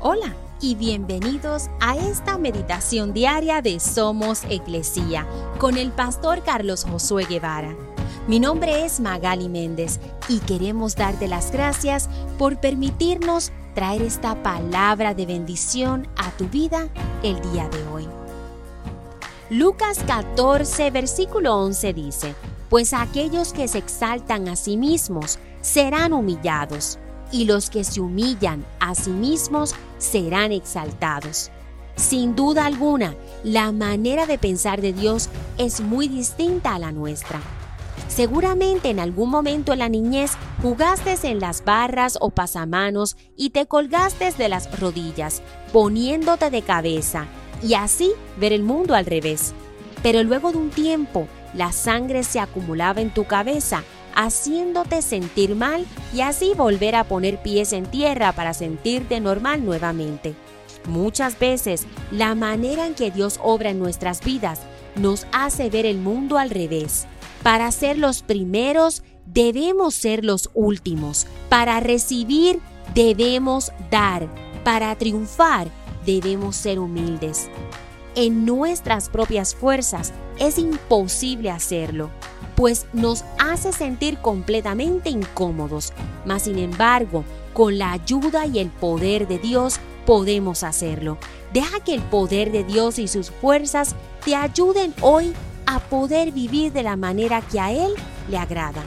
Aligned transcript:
Hola 0.00 0.32
y 0.60 0.76
bienvenidos 0.76 1.70
a 1.80 1.96
esta 1.96 2.38
meditación 2.38 3.12
diaria 3.12 3.62
de 3.62 3.80
Somos 3.80 4.44
Iglesia 4.44 5.26
con 5.58 5.76
el 5.76 5.90
pastor 5.90 6.44
Carlos 6.44 6.84
Josué 6.84 7.24
Guevara. 7.24 7.74
Mi 8.28 8.38
nombre 8.38 8.84
es 8.84 9.00
Magali 9.00 9.48
Méndez 9.48 9.98
y 10.28 10.38
queremos 10.38 10.94
darte 10.94 11.26
las 11.26 11.50
gracias 11.50 12.08
por 12.38 12.60
permitirnos 12.60 13.50
traer 13.74 14.02
esta 14.02 14.40
palabra 14.40 15.14
de 15.14 15.26
bendición 15.26 16.06
a 16.16 16.30
tu 16.30 16.46
vida 16.46 16.88
el 17.24 17.40
día 17.50 17.68
de 17.68 17.84
hoy. 17.88 18.06
Lucas 19.50 19.98
14, 20.06 20.92
versículo 20.92 21.56
11 21.56 21.92
dice, 21.92 22.34
Pues 22.68 22.92
aquellos 22.92 23.52
que 23.52 23.66
se 23.66 23.78
exaltan 23.78 24.46
a 24.46 24.54
sí 24.54 24.76
mismos 24.76 25.40
serán 25.60 26.12
humillados 26.12 27.00
y 27.32 27.44
los 27.44 27.70
que 27.70 27.84
se 27.84 28.00
humillan 28.00 28.64
a 28.80 28.94
sí 28.94 29.10
mismos 29.10 29.74
serán 29.98 30.52
exaltados. 30.52 31.50
Sin 31.96 32.36
duda 32.36 32.66
alguna, 32.66 33.14
la 33.42 33.72
manera 33.72 34.26
de 34.26 34.38
pensar 34.38 34.80
de 34.80 34.92
Dios 34.92 35.28
es 35.58 35.80
muy 35.80 36.08
distinta 36.08 36.74
a 36.74 36.78
la 36.78 36.92
nuestra. 36.92 37.40
Seguramente 38.06 38.90
en 38.90 39.00
algún 39.00 39.30
momento 39.30 39.72
en 39.72 39.80
la 39.80 39.88
niñez 39.88 40.32
jugaste 40.62 41.16
en 41.24 41.40
las 41.40 41.64
barras 41.64 42.16
o 42.20 42.30
pasamanos 42.30 43.16
y 43.36 43.50
te 43.50 43.66
colgaste 43.66 44.30
de 44.32 44.48
las 44.48 44.80
rodillas, 44.80 45.42
poniéndote 45.72 46.50
de 46.50 46.62
cabeza, 46.62 47.26
y 47.62 47.74
así 47.74 48.12
ver 48.38 48.52
el 48.52 48.62
mundo 48.62 48.94
al 48.94 49.04
revés. 49.04 49.52
Pero 50.02 50.22
luego 50.22 50.52
de 50.52 50.58
un 50.58 50.70
tiempo, 50.70 51.26
la 51.54 51.72
sangre 51.72 52.22
se 52.22 52.40
acumulaba 52.40 53.00
en 53.00 53.12
tu 53.12 53.24
cabeza 53.24 53.82
haciéndote 54.18 55.00
sentir 55.00 55.54
mal 55.54 55.86
y 56.12 56.22
así 56.22 56.52
volver 56.56 56.96
a 56.96 57.04
poner 57.04 57.40
pies 57.40 57.72
en 57.72 57.86
tierra 57.86 58.32
para 58.32 58.52
sentirte 58.52 59.20
normal 59.20 59.64
nuevamente. 59.64 60.34
Muchas 60.86 61.38
veces 61.38 61.86
la 62.10 62.34
manera 62.34 62.88
en 62.88 62.94
que 62.94 63.12
Dios 63.12 63.38
obra 63.40 63.70
en 63.70 63.78
nuestras 63.78 64.24
vidas 64.24 64.58
nos 64.96 65.28
hace 65.30 65.70
ver 65.70 65.86
el 65.86 65.98
mundo 65.98 66.36
al 66.36 66.50
revés. 66.50 67.06
Para 67.44 67.70
ser 67.70 67.96
los 67.96 68.22
primeros 68.22 69.04
debemos 69.24 69.94
ser 69.94 70.24
los 70.24 70.50
últimos. 70.52 71.28
Para 71.48 71.78
recibir 71.78 72.58
debemos 72.96 73.70
dar. 73.88 74.28
Para 74.64 74.96
triunfar 74.96 75.68
debemos 76.04 76.56
ser 76.56 76.80
humildes. 76.80 77.48
En 78.16 78.44
nuestras 78.44 79.10
propias 79.10 79.54
fuerzas 79.54 80.12
es 80.38 80.58
imposible 80.58 81.50
hacerlo 81.50 82.10
pues 82.58 82.86
nos 82.92 83.24
hace 83.38 83.72
sentir 83.72 84.18
completamente 84.18 85.10
incómodos. 85.10 85.92
Mas 86.26 86.42
sin 86.42 86.58
embargo, 86.58 87.24
con 87.52 87.78
la 87.78 87.92
ayuda 87.92 88.46
y 88.46 88.58
el 88.58 88.68
poder 88.68 89.28
de 89.28 89.38
Dios 89.38 89.78
podemos 90.04 90.64
hacerlo. 90.64 91.18
Deja 91.52 91.78
que 91.78 91.94
el 91.94 92.02
poder 92.02 92.50
de 92.50 92.64
Dios 92.64 92.98
y 92.98 93.06
sus 93.06 93.30
fuerzas 93.30 93.94
te 94.24 94.34
ayuden 94.34 94.92
hoy 95.02 95.34
a 95.66 95.78
poder 95.78 96.32
vivir 96.32 96.72
de 96.72 96.82
la 96.82 96.96
manera 96.96 97.42
que 97.42 97.60
a 97.60 97.70
Él 97.70 97.92
le 98.28 98.38
agrada. 98.38 98.82